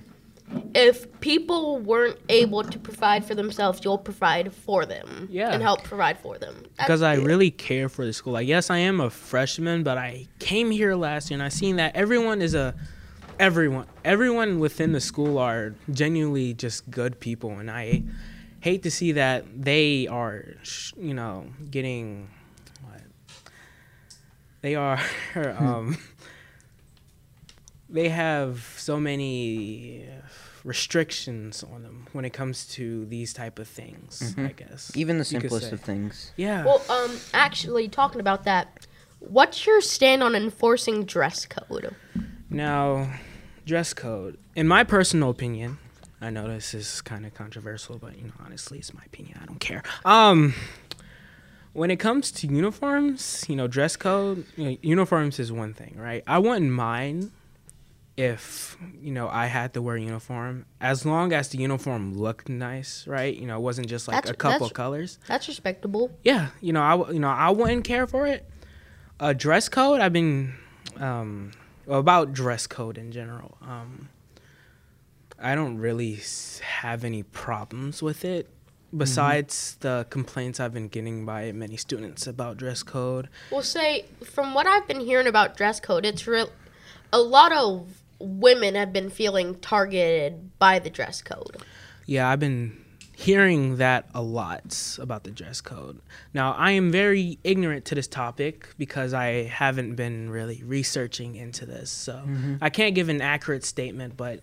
if 0.73 1.19
people 1.19 1.79
weren't 1.79 2.19
able 2.29 2.63
to 2.63 2.79
provide 2.79 3.25
for 3.25 3.35
themselves, 3.35 3.81
you'll 3.83 3.97
provide 3.97 4.53
for 4.53 4.85
them. 4.85 5.27
Yeah. 5.29 5.51
And 5.51 5.61
help 5.61 5.83
provide 5.83 6.17
for 6.19 6.37
them. 6.37 6.63
Because 6.77 7.01
I 7.01 7.15
really 7.15 7.51
care 7.51 7.89
for 7.89 8.05
the 8.05 8.13
school. 8.13 8.31
Like, 8.31 8.47
yes, 8.47 8.69
I 8.69 8.77
am 8.77 9.01
a 9.01 9.09
freshman, 9.09 9.83
but 9.83 9.97
I 9.97 10.27
came 10.39 10.71
here 10.71 10.95
last 10.95 11.29
year 11.29 11.35
and 11.35 11.43
I 11.43 11.49
seen 11.49 11.75
that 11.75 11.97
everyone 11.97 12.41
is 12.41 12.55
a 12.55 12.73
everyone 13.39 13.87
everyone 14.05 14.59
within 14.59 14.93
the 14.93 15.01
school 15.01 15.37
are 15.39 15.73
genuinely 15.91 16.53
just 16.53 16.89
good 16.91 17.19
people 17.19 17.49
and 17.57 17.69
I 17.69 18.03
hate 18.63 18.81
to 18.83 18.89
see 18.89 19.11
that 19.11 19.43
they 19.69 20.07
are 20.07 20.45
you 20.97 21.13
know 21.13 21.47
getting 21.69 22.29
what 22.81 23.01
they 24.61 24.73
are 24.75 24.99
um 25.59 25.97
they 27.89 28.07
have 28.09 28.73
so 28.77 28.99
many 28.99 30.07
restrictions 30.63 31.61
on 31.73 31.83
them 31.83 32.07
when 32.13 32.23
it 32.23 32.31
comes 32.31 32.65
to 32.65 33.05
these 33.07 33.33
type 33.33 33.59
of 33.59 33.67
things 33.67 34.33
i 34.37 34.53
guess 34.53 34.91
Even 34.95 35.17
the 35.17 35.25
simplest 35.25 35.73
of 35.73 35.81
things. 35.81 36.31
yeah 36.37 36.63
Well, 36.63 36.81
um, 36.89 37.11
actually, 37.33 37.89
talking 37.89 38.21
about 38.21 38.45
that, 38.45 38.87
what's 39.19 39.65
your 39.67 39.81
stand 39.81 40.23
on 40.23 40.35
enforcing 40.35 41.03
dress 41.03 41.45
code? 41.45 41.93
Now, 42.49 43.11
dress 43.65 43.93
code. 43.93 44.37
In 44.55 44.67
my 44.67 44.83
personal 44.85 45.29
opinion, 45.29 45.79
I 46.23 46.29
know 46.29 46.47
this 46.47 46.73
is 46.73 47.01
kind 47.01 47.25
of 47.25 47.33
controversial, 47.33 47.97
but 47.97 48.17
you 48.17 48.25
know, 48.27 48.33
honestly, 48.43 48.79
it's 48.79 48.93
my 48.93 49.03
opinion. 49.05 49.37
I 49.41 49.45
don't 49.45 49.59
care. 49.59 49.83
Um, 50.05 50.53
when 51.73 51.91
it 51.91 51.97
comes 51.97 52.31
to 52.31 52.47
uniforms, 52.47 53.45
you 53.47 53.55
know, 53.55 53.67
dress 53.67 53.95
code, 53.95 54.45
you 54.55 54.63
know, 54.71 54.77
uniforms 54.81 55.39
is 55.39 55.51
one 55.51 55.73
thing, 55.73 55.95
right? 55.97 56.23
I 56.27 56.39
wouldn't 56.39 56.71
mind 56.71 57.31
if 58.15 58.77
you 59.01 59.11
know 59.11 59.27
I 59.27 59.47
had 59.47 59.73
to 59.73 59.81
wear 59.81 59.95
a 59.95 60.01
uniform 60.01 60.65
as 60.79 61.03
long 61.05 61.33
as 61.33 61.49
the 61.49 61.57
uniform 61.57 62.13
looked 62.15 62.47
nice, 62.47 63.07
right? 63.07 63.35
You 63.35 63.47
know, 63.47 63.57
it 63.57 63.61
wasn't 63.61 63.87
just 63.87 64.07
like 64.07 64.17
That's- 64.17 64.31
a 64.31 64.35
couple 64.37 64.67
that's- 64.67 64.71
colors. 64.71 65.19
That's 65.27 65.47
respectable. 65.47 66.11
Yeah, 66.23 66.49
you 66.61 66.73
know, 66.73 66.81
I 66.81 67.11
you 67.11 67.19
know 67.19 67.29
I 67.29 67.49
wouldn't 67.49 67.83
care 67.83 68.05
for 68.07 68.27
it. 68.27 68.47
A 69.19 69.33
dress 69.33 69.67
code, 69.67 69.99
I've 69.99 70.13
been 70.13 70.53
um, 70.97 71.51
about 71.87 72.33
dress 72.33 72.67
code 72.67 72.97
in 72.97 73.11
general. 73.11 73.57
Um, 73.61 74.09
I 75.39 75.55
don't 75.55 75.77
really 75.77 76.19
have 76.61 77.03
any 77.03 77.23
problems 77.23 78.01
with 78.01 78.23
it. 78.25 78.47
Mm-hmm. 78.47 78.97
Besides 78.99 79.77
the 79.79 80.05
complaints 80.09 80.59
I've 80.59 80.73
been 80.73 80.87
getting 80.87 81.25
by 81.25 81.51
many 81.51 81.77
students 81.77 82.27
about 82.27 82.57
dress 82.57 82.83
code, 82.83 83.27
We'll 83.51 83.63
say, 83.63 84.05
from 84.23 84.53
what 84.53 84.67
I've 84.67 84.87
been 84.87 84.99
hearing 84.99 85.27
about 85.27 85.57
dress 85.57 85.79
code, 85.79 86.05
it's 86.05 86.27
real. 86.27 86.49
A 87.11 87.19
lot 87.19 87.51
of 87.51 88.03
women 88.19 88.75
have 88.75 88.93
been 88.93 89.09
feeling 89.09 89.55
targeted 89.55 90.57
by 90.59 90.79
the 90.79 90.89
dress 90.89 91.21
code. 91.21 91.57
yeah, 92.05 92.29
I've 92.29 92.39
been 92.39 92.83
hearing 93.15 93.77
that 93.77 94.07
a 94.13 94.21
lot 94.21 94.97
about 94.99 95.23
the 95.23 95.31
dress 95.31 95.61
code. 95.61 95.99
Now, 96.33 96.53
I 96.53 96.71
am 96.71 96.91
very 96.91 97.37
ignorant 97.43 97.85
to 97.85 97.95
this 97.95 98.07
topic 98.07 98.69
because 98.77 99.13
I 99.13 99.43
haven't 99.43 99.95
been 99.95 100.29
really 100.29 100.63
researching 100.63 101.35
into 101.35 101.65
this. 101.65 101.89
So, 101.91 102.13
mm-hmm. 102.13 102.55
I 102.61 102.69
can't 102.69 102.95
give 102.95 103.09
an 103.09 103.21
accurate 103.21 103.63
statement, 103.63 104.17
but 104.17 104.41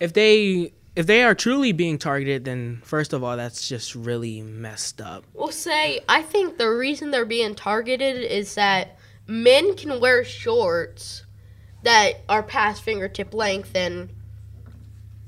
if 0.00 0.12
they 0.14 0.72
if 0.96 1.06
they 1.06 1.22
are 1.22 1.34
truly 1.34 1.70
being 1.70 1.98
targeted, 1.98 2.44
then 2.44 2.80
first 2.84 3.12
of 3.12 3.22
all, 3.22 3.36
that's 3.36 3.68
just 3.68 3.94
really 3.94 4.42
messed 4.42 5.00
up. 5.00 5.24
We'll 5.34 5.48
say 5.48 6.00
I 6.08 6.22
think 6.22 6.58
the 6.58 6.70
reason 6.70 7.10
they're 7.10 7.24
being 7.24 7.54
targeted 7.54 8.22
is 8.24 8.54
that 8.56 8.98
men 9.26 9.76
can 9.76 10.00
wear 10.00 10.24
shorts 10.24 11.24
that 11.82 12.22
are 12.28 12.42
past 12.42 12.82
fingertip 12.82 13.32
length, 13.32 13.76
and 13.76 14.10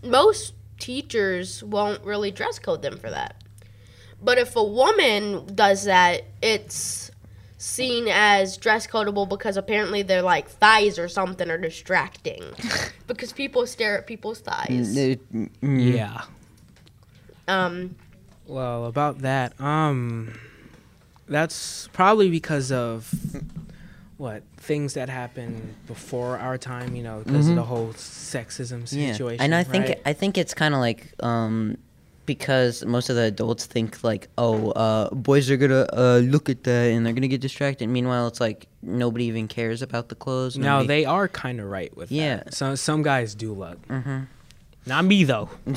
most 0.03 0.55
teachers 0.81 1.63
won't 1.63 2.03
really 2.05 2.33
dress 2.33 2.59
code 2.59 2.83
them 2.83 2.99
for 2.99 3.11
that. 3.11 3.37
But 4.21 4.39
if 4.39 4.57
a 4.57 4.65
woman 4.65 5.55
does 5.55 5.85
that, 5.85 6.25
it's 6.43 7.12
seen 7.63 8.09
as 8.11 8.57
dress 8.57 8.89
codable 8.89 9.29
because 9.29 9.57
apparently 9.57 10.03
their 10.03 10.21
like 10.21 10.49
thighs 10.49 10.99
or 10.99 11.07
something 11.07 11.49
are 11.49 11.57
distracting 11.59 12.43
because 13.07 13.33
people 13.33 13.67
stare 13.69 13.97
at 13.99 14.07
people's 14.09 14.41
thighs. 14.41 14.97
Mm, 14.97 15.49
Yeah. 15.63 16.23
Um, 17.47 17.95
Well, 18.49 18.87
about 18.87 19.21
that, 19.21 19.59
um, 19.61 20.37
that's 21.29 21.89
probably 21.93 22.31
because 22.31 22.73
of 22.73 23.15
what 24.17 24.43
things 24.57 24.95
that 24.95 25.09
happened 25.09 25.77
before 25.87 26.39
our 26.39 26.59
time. 26.59 26.97
You 26.97 27.05
know, 27.05 27.23
because 27.25 27.49
of 27.49 27.55
the 27.55 27.63
whole 27.63 27.89
sexism 27.91 28.83
Mm-hmm. 28.83 28.99
Yeah, 28.99 29.13
situation. 29.13 29.45
and 29.45 29.55
I 29.55 29.63
think 29.63 29.87
right? 29.89 30.03
I 30.05 30.13
think 30.15 30.37
it's 30.37 30.53
kind 30.55 30.75
of 30.75 30.81
like 30.81 31.13
um, 31.21 31.77
because 32.37 32.85
most 32.85 33.11
of 33.11 33.17
the 33.17 33.23
adults 33.25 33.67
think 33.67 34.03
like, 34.03 34.29
oh, 34.39 34.71
uh, 34.73 35.11
boys 35.11 35.51
are 35.51 35.57
gonna 35.57 35.87
uh, 35.93 36.19
look 36.25 36.49
at 36.49 36.65
that 36.65 36.91
and 36.93 37.05
they're 37.05 37.13
gonna 37.13 37.29
get 37.29 37.41
distracted. 37.41 37.89
Meanwhile, 37.89 38.29
it's 38.29 38.41
like 38.41 38.67
nobody 38.83 39.27
even 39.27 39.49
cares 39.49 39.83
about 39.83 40.09
the 40.09 40.15
clothes. 40.15 40.57
now 40.59 40.79
nobody- 40.79 40.89
they 40.89 41.05
are 41.05 41.29
kind 41.29 41.61
of 41.61 41.67
right 41.67 41.95
with 41.97 42.11
Yeah. 42.11 42.37
that. 42.37 42.55
Some 42.55 42.77
some 42.77 43.03
guys 43.03 43.35
do 43.35 43.53
look. 43.53 43.87
Mm-hmm. 43.89 44.21
Not 44.87 45.05
me 45.05 45.25
though. 45.25 45.49
Now, 45.67 45.75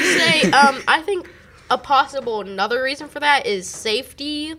say, 0.00 0.50
um, 0.52 0.82
I 0.88 1.02
think 1.04 1.28
a 1.70 1.78
possible 1.78 2.40
another 2.40 2.82
reason 2.82 3.08
for 3.08 3.20
that 3.20 3.46
is 3.46 3.68
safety, 3.68 4.54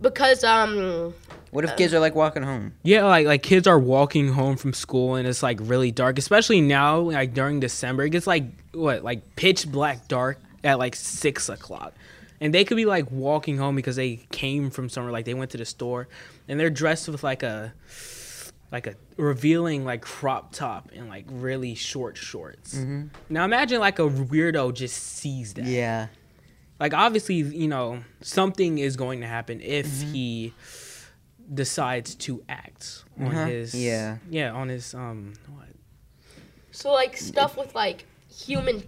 because 0.00 0.44
um, 0.44 1.14
What 1.50 1.64
if 1.64 1.76
kids 1.76 1.94
are 1.94 2.00
like 2.00 2.14
walking 2.14 2.42
home? 2.42 2.74
Yeah, 2.82 3.04
like 3.04 3.26
like 3.26 3.42
kids 3.42 3.66
are 3.66 3.78
walking 3.78 4.32
home 4.32 4.56
from 4.56 4.72
school 4.72 5.14
and 5.14 5.26
it's 5.26 5.42
like 5.42 5.58
really 5.62 5.90
dark, 5.90 6.18
especially 6.18 6.60
now 6.60 6.98
like 6.98 7.34
during 7.34 7.60
December. 7.60 8.04
It 8.04 8.10
gets 8.10 8.26
like 8.26 8.44
what 8.72 9.02
like 9.02 9.36
pitch 9.36 9.66
black 9.70 10.08
dark 10.08 10.38
at 10.64 10.78
like 10.78 10.94
six 10.96 11.48
o'clock, 11.48 11.94
and 12.40 12.52
they 12.52 12.64
could 12.64 12.76
be 12.76 12.84
like 12.84 13.10
walking 13.10 13.56
home 13.58 13.76
because 13.76 13.96
they 13.96 14.16
came 14.30 14.70
from 14.70 14.88
somewhere, 14.88 15.12
like 15.12 15.24
they 15.24 15.34
went 15.34 15.50
to 15.52 15.56
the 15.58 15.64
store, 15.64 16.08
and 16.48 16.58
they're 16.60 16.68
dressed 16.70 17.08
with 17.08 17.22
like 17.22 17.42
a 17.42 17.72
like 18.70 18.86
a 18.86 18.94
revealing 19.16 19.84
like 19.86 20.02
crop 20.02 20.52
top 20.52 20.90
and 20.94 21.08
like 21.08 21.24
really 21.30 21.74
short 21.74 22.16
shorts. 22.18 22.74
Now 23.30 23.44
imagine 23.44 23.80
like 23.80 23.98
a 23.98 24.02
weirdo 24.08 24.74
just 24.74 24.96
sees 25.02 25.54
that 25.54 25.64
Yeah. 25.64 26.08
like 26.78 26.92
obviously 26.92 27.36
you 27.36 27.68
know 27.68 28.00
something 28.20 28.76
is 28.76 28.96
going 28.98 29.20
to 29.22 29.26
happen 29.26 29.62
if 29.62 29.86
Mm-hmm. 29.86 30.12
he 30.12 30.52
decides 31.52 32.14
to 32.14 32.42
act 32.48 33.04
on 33.18 33.26
Uh-huh. 33.28 33.46
his 33.46 33.74
Yeah. 33.74 34.18
yeah 34.30 34.52
on 34.52 34.68
his 34.68 34.94
um 34.94 35.32
what 35.48 35.66
so 36.70 36.92
like 36.92 37.16
stuff 37.16 37.56
with 37.56 37.74
like 37.74 38.04
human 38.30 38.82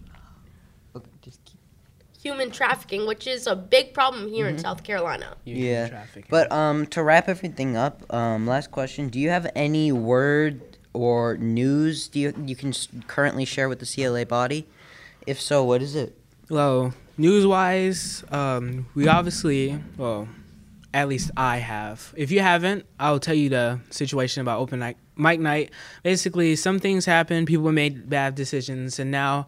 human 2.23 2.51
trafficking, 2.51 3.07
which 3.07 3.27
is 3.27 3.47
a 3.47 3.57
big 3.57 3.95
problem 3.95 4.29
here 4.29 4.47
in 4.47 4.59
South 4.59 4.83
Carolina. 4.85 5.37
human 5.45 5.65
Yeah. 5.65 5.89
trafficking. 5.89 6.27
But 6.29 6.53
um, 6.53 6.87
to 6.89 7.03
wrap 7.03 7.29
everything 7.31 7.77
up, 7.77 8.03
um, 8.13 8.47
last 8.47 8.71
question: 8.71 9.09
Do 9.09 9.19
you 9.19 9.31
have 9.31 9.51
any 9.55 9.91
word 9.91 10.61
or 10.93 11.37
news 11.39 12.09
do 12.09 12.19
you 12.21 12.35
you 12.45 12.57
can 12.57 12.71
s- 12.71 12.89
currently 13.07 13.45
share 13.47 13.69
with 13.69 13.79
the 13.79 13.87
CLA 13.87 14.27
body? 14.27 14.67
If 15.27 15.41
so, 15.41 15.65
what 15.65 15.81
is 15.83 15.95
it? 15.95 16.17
well 16.51 16.93
news 17.17 17.47
wise 17.47 18.25
um 18.33 18.85
we 18.97 19.07
obviously 19.07 19.79
well 19.97 20.27
at 20.93 21.09
least 21.09 21.31
I 21.37 21.59
have. 21.59 22.13
If 22.17 22.31
you 22.31 22.41
haven't, 22.41 22.87
I'll 22.99 23.21
tell 23.21 23.35
you 23.35 23.49
the 23.49 23.81
situation 23.91 24.41
about 24.41 24.59
open 24.59 24.81
night, 24.81 24.97
mic 25.17 25.41
night. 25.41 25.71
Basically, 26.03 26.57
some 26.57 26.79
things 26.79 27.05
happened. 27.05 27.47
People 27.47 27.71
made 27.73 28.09
bad 28.09 28.35
decisions, 28.35 28.99
and 28.99 29.11
now 29.11 29.47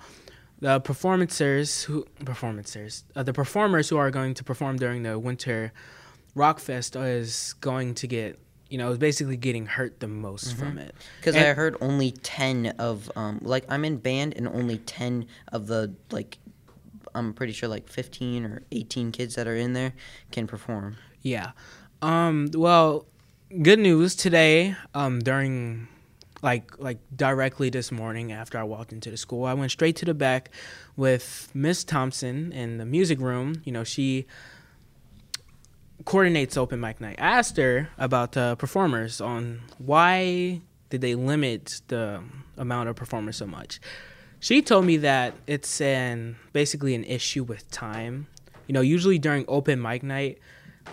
the 0.61 0.81
performancers 0.81 1.85
who 1.85 2.07
performancers 2.25 3.03
uh, 3.17 3.23
the 3.25 3.33
performers 3.33 3.89
who 3.89 3.97
are 3.97 4.13
going 4.13 4.35
to 4.35 4.45
perform 4.45 4.77
during 4.77 5.03
the 5.03 5.19
winter 5.19 5.73
rock 6.37 6.61
fest 6.61 6.95
is 6.95 7.55
going 7.61 7.95
to 7.95 8.07
get 8.07 8.39
you 8.71 8.79
know 8.79 8.93
is 8.93 8.99
basically 8.99 9.37
getting 9.37 9.67
hurt 9.67 9.99
the 9.99 10.07
most 10.07 10.57
from 10.57 10.79
it. 10.79 10.95
Because 11.19 11.35
I 11.35 11.53
heard 11.53 11.77
only 11.81 12.13
ten 12.13 12.67
of 12.79 13.11
um, 13.17 13.41
like 13.43 13.65
I'm 13.69 13.85
in 13.85 13.97
band, 13.97 14.35
and 14.37 14.47
only 14.47 14.79
ten 14.79 15.27
of 15.53 15.67
the 15.67 15.93
like, 16.13 16.39
I'm 17.15 17.35
pretty 17.35 17.53
sure 17.53 17.69
like 17.69 17.89
fifteen 17.89 18.45
or 18.45 18.63
eighteen 18.71 19.11
kids 19.11 19.35
that 19.35 19.49
are 19.49 19.57
in 19.57 19.73
there 19.73 19.93
can 20.31 20.47
perform. 20.47 20.97
Yeah. 21.23 21.52
Um, 22.00 22.50
well, 22.52 23.07
good 23.62 23.79
news 23.79 24.14
today. 24.14 24.76
Um, 24.95 25.21
during 25.21 25.88
like 26.43 26.79
like 26.79 26.99
directly 27.14 27.71
this 27.71 27.93
morning 27.93 28.33
after 28.33 28.59
I 28.59 28.64
walked 28.64 28.93
into 28.93 29.11
the 29.11 29.17
school, 29.17 29.45
I 29.45 29.55
went 29.55 29.71
straight 29.71 29.97
to 29.97 30.05
the 30.05 30.14
back 30.14 30.50
with 30.97 31.50
Miss 31.55 31.85
Thompson 31.85 32.52
in 32.52 32.79
the 32.79 32.85
music 32.85 33.21
room. 33.21 33.62
You 33.64 33.73
know, 33.73 33.85
she 33.85 34.26
coordinates 36.05 36.57
open 36.57 36.81
mic 36.81 37.00
night. 37.00 37.17
I 37.21 37.38
asked 37.38 37.57
her 37.57 37.88
about 37.97 38.33
the 38.33 38.57
performers 38.59 39.21
on 39.21 39.61
why 39.79 40.61
did 40.91 41.00
they 41.00 41.14
limit 41.14 41.81
the 41.88 42.23
amount 42.57 42.88
of 42.88 42.97
performers 42.97 43.37
so 43.37 43.47
much. 43.47 43.81
She 44.41 44.61
told 44.61 44.85
me 44.85 44.97
that 44.99 45.35
it's 45.47 45.81
an 45.81 46.37
basically 46.52 46.95
an 46.95 47.05
issue 47.05 47.45
with 47.45 47.71
time. 47.71 48.26
You 48.67 48.75
know, 48.75 48.81
usually 48.81 49.19
during 49.19 49.45
open 49.47 49.81
mic 49.81 50.02
night, 50.02 50.38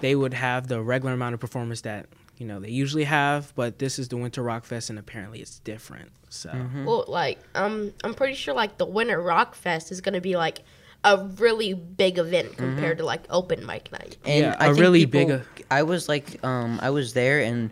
they 0.02 0.16
would 0.16 0.34
have 0.34 0.68
the 0.68 0.82
regular 0.82 1.14
amount 1.14 1.34
of 1.34 1.40
performers 1.40 1.82
that 1.82 2.08
you 2.38 2.46
know 2.46 2.60
they 2.60 2.70
usually 2.70 3.04
have, 3.04 3.54
but 3.56 3.80
this 3.80 4.00
is 4.00 4.08
the 4.10 4.18
Winter 4.18 4.42
Rock 4.44 4.64
Fest, 4.66 4.90
and 4.90 4.98
apparently 5.00 5.40
it's 5.42 5.60
different. 5.60 6.12
So 6.30 6.52
Well, 6.86 7.06
like 7.08 7.40
um, 7.56 7.94
I'm 8.04 8.14
pretty 8.14 8.36
sure 8.36 8.54
like 8.54 8.78
the 8.78 8.86
Winter 8.86 9.22
Rock 9.22 9.56
Fest 9.56 9.92
is 9.92 10.00
gonna 10.02 10.22
be 10.22 10.36
like 10.38 10.60
a 11.04 11.18
really 11.38 11.74
big 11.74 12.18
event 12.18 12.56
compared 12.58 12.98
to 13.00 13.06
like 13.06 13.24
open 13.30 13.66
mic 13.66 13.92
night. 13.92 14.18
And 14.26 14.42
Yeah, 14.46 14.56
I 14.60 14.66
a 14.68 14.70
think 14.70 14.80
really 14.82 15.06
people- 15.06 15.38
big- 15.56 15.66
I 15.72 15.84
was 15.84 16.08
like, 16.10 16.44
um, 16.44 16.80
I 16.82 16.90
was 16.90 17.14
there 17.14 17.40
and 17.42 17.72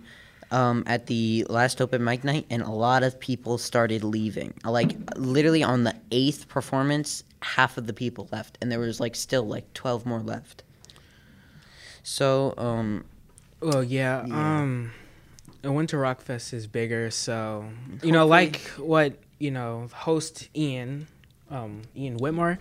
um, 0.49 0.83
at 0.87 1.07
the 1.07 1.45
last 1.49 1.81
open 1.81 2.03
mic 2.05 2.23
night, 2.23 2.45
and 2.49 2.61
a 2.61 2.69
lot 2.71 3.03
of 3.03 3.19
people 3.19 3.57
started 3.57 4.03
leaving. 4.03 4.53
Like 4.63 4.95
literally 5.17 5.61
on 5.61 5.83
the 5.83 5.93
eighth 6.11 6.47
performance, 6.47 7.23
half 7.41 7.77
of 7.77 7.85
the 7.85 7.93
people 7.93 8.29
left, 8.31 8.57
and 8.61 8.71
there 8.71 8.79
was 8.79 8.99
like 9.01 9.15
still 9.15 9.43
like 9.45 9.73
twelve 9.73 10.05
more 10.05 10.21
left. 10.21 10.63
So, 12.09 12.53
um, 12.57 13.03
Well, 13.59 13.83
yeah. 13.83 14.25
Yeah. 14.25 14.59
Um, 14.61 14.91
the 15.61 15.73
Winter 15.73 15.99
Rock 15.99 16.21
Fest 16.21 16.53
is 16.53 16.65
bigger, 16.65 17.11
so 17.11 17.65
you 18.01 18.13
know, 18.13 18.25
like 18.25 18.61
what 18.77 19.17
you 19.39 19.51
know, 19.51 19.89
host 19.93 20.47
Ian, 20.55 21.07
um, 21.51 21.81
Ian 21.97 22.15
Whitmore. 22.15 22.59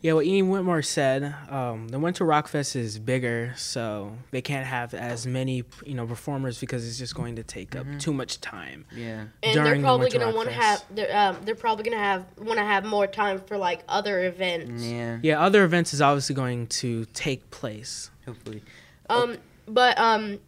Yeah, 0.00 0.14
what 0.14 0.24
Ian 0.24 0.48
Whitmore 0.48 0.80
said. 0.80 1.34
Um, 1.50 1.88
the 1.88 1.98
Winter 1.98 2.24
Rock 2.24 2.48
Fest 2.48 2.74
is 2.74 2.98
bigger, 2.98 3.52
so 3.58 4.16
they 4.30 4.40
can't 4.40 4.66
have 4.66 4.94
as 4.94 5.26
many 5.26 5.64
you 5.84 5.94
know 5.94 6.06
performers 6.06 6.58
because 6.58 6.88
it's 6.88 6.96
just 6.96 7.14
going 7.14 7.36
to 7.36 7.42
take 7.42 7.76
up 7.76 7.86
too 7.98 8.14
much 8.14 8.40
time. 8.40 8.86
yeah, 8.96 9.26
And 9.42 9.52
during 9.52 9.64
they're 9.64 9.80
probably 9.82 10.04
Winter 10.06 10.18
gonna 10.20 10.34
want 10.34 10.48
to 10.48 10.54
have 10.54 10.82
they're, 10.94 11.14
um, 11.14 11.36
they're 11.44 11.54
probably 11.54 11.84
gonna 11.84 12.02
have 12.02 12.24
want 12.38 12.58
to 12.58 12.64
have 12.64 12.86
more 12.86 13.06
time 13.06 13.40
for 13.40 13.58
like 13.58 13.82
other 13.90 14.24
events. 14.24 14.82
yeah, 14.82 15.18
Yeah, 15.22 15.42
other 15.42 15.64
events 15.64 15.92
is 15.92 16.00
obviously 16.00 16.34
going 16.34 16.68
to 16.68 17.04
take 17.12 17.50
place. 17.50 18.08
hopefully. 18.24 18.62
Um, 19.08 19.36
but 19.66 19.98
um, 19.98 20.38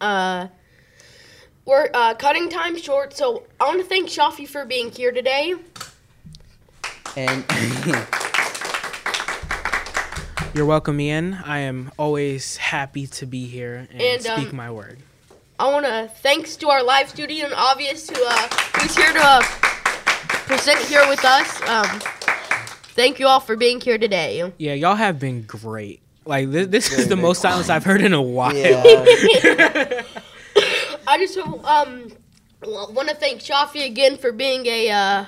uh, 0.00 0.48
we're 1.64 1.90
uh, 1.92 2.14
cutting 2.14 2.48
time 2.48 2.76
short, 2.78 3.16
so 3.16 3.44
I 3.60 3.64
want 3.64 3.80
to 3.80 3.86
thank 3.86 4.08
Shafi 4.08 4.48
for 4.48 4.64
being 4.64 4.90
here 4.90 5.12
today. 5.12 5.54
And 7.16 7.44
You're 10.54 10.66
welcome, 10.66 10.98
Ian. 11.00 11.34
I 11.44 11.58
am 11.58 11.92
always 11.98 12.56
happy 12.56 13.06
to 13.06 13.26
be 13.26 13.46
here 13.46 13.86
and, 13.90 14.00
And, 14.00 14.22
speak 14.22 14.50
um, 14.50 14.56
my 14.56 14.70
word. 14.70 14.98
I 15.60 15.70
want 15.70 15.86
to 15.86 16.10
thanks 16.22 16.56
to 16.56 16.68
our 16.68 16.82
live 16.82 17.08
studio 17.10 17.44
and 17.44 17.54
Obvious 17.54 18.08
who 18.08 18.16
uh, 18.26 18.48
who's 18.76 18.96
here 18.96 19.12
to 19.12 19.20
uh, 19.22 19.40
present 20.46 20.78
here 20.86 21.06
with 21.08 21.24
us. 21.24 21.60
Um, 21.68 22.00
thank 22.94 23.18
you 23.18 23.26
all 23.26 23.40
for 23.40 23.56
being 23.56 23.80
here 23.80 23.98
today. 23.98 24.52
Yeah, 24.58 24.74
y'all 24.74 24.94
have 24.94 25.18
been 25.20 25.42
great. 25.42 26.00
Like 26.28 26.50
this, 26.50 26.66
this 26.66 26.92
is 26.92 27.08
the 27.08 27.16
most 27.16 27.40
silence 27.40 27.70
I've 27.70 27.84
heard 27.84 28.02
in 28.02 28.12
a 28.12 28.20
while. 28.20 28.52
I 28.54 30.04
just 31.16 31.38
um 31.38 32.12
want 32.62 33.08
to 33.08 33.14
thank 33.14 33.40
Shafi 33.40 33.86
again 33.86 34.18
for 34.18 34.30
being 34.30 34.66
a 34.66 34.90
uh, 34.90 35.24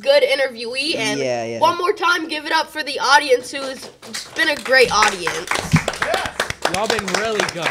good 0.00 0.24
interviewee. 0.24 0.96
And 0.96 1.20
Yeah, 1.20 1.44
yeah. 1.44 1.60
one 1.60 1.78
more 1.78 1.92
time, 1.92 2.26
give 2.26 2.44
it 2.44 2.50
up 2.50 2.66
for 2.66 2.82
the 2.82 2.98
audience 2.98 3.52
who's 3.52 3.86
been 4.34 4.48
a 4.48 4.56
great 4.56 4.92
audience. 4.92 5.48
Yes. 6.00 6.36
Y'all 6.74 6.88
been 6.88 7.06
really 7.22 7.38
good. 7.52 7.70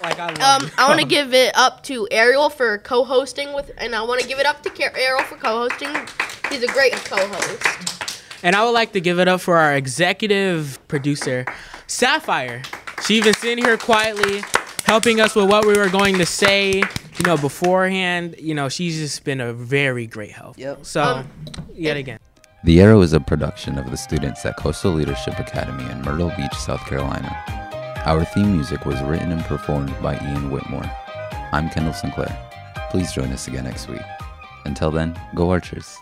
Like 0.00 0.20
I 0.20 0.26
love 0.32 0.62
Um. 0.62 0.70
I 0.78 0.86
want 0.88 1.00
to 1.00 1.06
give 1.16 1.34
it 1.34 1.50
up 1.58 1.82
to 1.84 2.06
Ariel 2.12 2.50
for 2.50 2.78
co-hosting 2.78 3.52
with, 3.52 3.72
and 3.78 3.96
I 3.96 4.02
want 4.02 4.20
to 4.20 4.28
give 4.28 4.38
it 4.38 4.46
up 4.46 4.62
to 4.62 4.70
Car- 4.70 4.92
Ariel 4.96 5.24
for 5.24 5.34
co-hosting. 5.38 5.88
He's 6.52 6.62
a 6.62 6.68
great 6.72 6.92
co-host. 6.92 8.04
And 8.44 8.54
I 8.54 8.64
would 8.64 8.70
like 8.70 8.92
to 8.92 9.00
give 9.00 9.18
it 9.18 9.26
up 9.26 9.40
for 9.40 9.56
our 9.56 9.74
executive 9.74 10.78
producer, 10.86 11.46
Sapphire. 11.86 12.62
She 13.06 13.16
even 13.16 13.34
sitting 13.34 13.64
here 13.64 13.76
quietly, 13.76 14.42
helping 14.84 15.20
us 15.20 15.34
with 15.34 15.48
what 15.48 15.66
we 15.66 15.74
were 15.74 15.88
going 15.88 16.18
to 16.18 16.26
say, 16.26 16.72
you 16.72 17.24
know, 17.24 17.36
beforehand. 17.36 18.34
You 18.38 18.54
know, 18.54 18.68
she's 18.68 18.96
just 18.98 19.24
been 19.24 19.40
a 19.40 19.52
very 19.52 20.06
great 20.06 20.32
help. 20.32 20.58
Yep. 20.58 20.84
So, 20.84 21.02
Um, 21.02 21.28
yet 21.72 21.96
again. 21.96 22.18
The 22.64 22.80
Arrow 22.80 23.00
is 23.02 23.12
a 23.12 23.20
production 23.20 23.78
of 23.78 23.90
the 23.90 23.96
students 23.96 24.44
at 24.44 24.56
Coastal 24.56 24.92
Leadership 24.92 25.38
Academy 25.38 25.88
in 25.90 26.02
Myrtle 26.02 26.32
Beach, 26.36 26.54
South 26.54 26.84
Carolina. 26.86 27.30
Our 28.04 28.24
theme 28.24 28.52
music 28.52 28.84
was 28.86 29.00
written 29.02 29.30
and 29.30 29.44
performed 29.44 29.94
by 30.02 30.14
Ian 30.14 30.50
Whitmore. 30.50 30.90
I'm 31.52 31.70
Kendall 31.70 31.92
Sinclair. 31.92 32.36
Please 32.90 33.12
join 33.12 33.30
us 33.30 33.46
again 33.46 33.64
next 33.64 33.88
week. 33.88 34.02
Until 34.64 34.90
then, 34.90 35.18
go 35.34 35.50
Archers. 35.50 35.96